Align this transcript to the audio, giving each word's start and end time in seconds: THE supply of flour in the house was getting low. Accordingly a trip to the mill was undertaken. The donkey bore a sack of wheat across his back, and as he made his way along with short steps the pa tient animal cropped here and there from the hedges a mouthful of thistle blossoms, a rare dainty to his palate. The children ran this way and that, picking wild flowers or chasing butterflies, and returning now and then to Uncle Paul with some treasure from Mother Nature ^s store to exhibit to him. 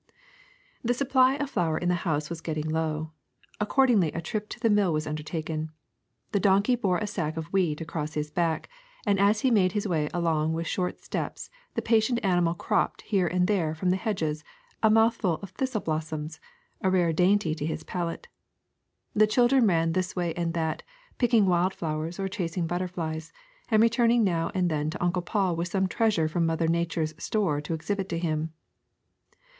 THE 0.83 0.95
supply 0.95 1.35
of 1.35 1.51
flour 1.51 1.77
in 1.77 1.87
the 1.87 1.93
house 2.09 2.27
was 2.27 2.41
getting 2.41 2.67
low. 2.67 3.11
Accordingly 3.59 4.11
a 4.13 4.19
trip 4.19 4.49
to 4.49 4.59
the 4.59 4.67
mill 4.71 4.91
was 4.91 5.05
undertaken. 5.05 5.69
The 6.31 6.39
donkey 6.39 6.75
bore 6.75 6.97
a 6.97 7.05
sack 7.05 7.37
of 7.37 7.53
wheat 7.53 7.81
across 7.81 8.15
his 8.15 8.31
back, 8.31 8.67
and 9.05 9.19
as 9.19 9.41
he 9.41 9.51
made 9.51 9.73
his 9.73 9.87
way 9.87 10.09
along 10.11 10.53
with 10.53 10.65
short 10.65 11.01
steps 11.03 11.51
the 11.75 11.83
pa 11.83 11.97
tient 11.97 12.17
animal 12.23 12.55
cropped 12.55 13.03
here 13.03 13.27
and 13.27 13.45
there 13.45 13.75
from 13.75 13.91
the 13.91 13.95
hedges 13.95 14.43
a 14.81 14.89
mouthful 14.89 15.35
of 15.43 15.51
thistle 15.51 15.81
blossoms, 15.81 16.39
a 16.81 16.89
rare 16.89 17.13
dainty 17.13 17.53
to 17.53 17.63
his 17.63 17.83
palate. 17.83 18.27
The 19.13 19.27
children 19.27 19.67
ran 19.67 19.91
this 19.91 20.15
way 20.15 20.33
and 20.33 20.55
that, 20.55 20.81
picking 21.19 21.45
wild 21.45 21.75
flowers 21.75 22.19
or 22.19 22.27
chasing 22.27 22.65
butterflies, 22.65 23.31
and 23.69 23.83
returning 23.83 24.23
now 24.23 24.49
and 24.55 24.67
then 24.67 24.89
to 24.89 25.03
Uncle 25.03 25.21
Paul 25.21 25.55
with 25.55 25.67
some 25.67 25.85
treasure 25.85 26.27
from 26.27 26.47
Mother 26.47 26.67
Nature 26.67 27.03
^s 27.03 27.21
store 27.21 27.61
to 27.61 27.75
exhibit 27.75 28.09
to 28.09 28.17
him. 28.17 28.51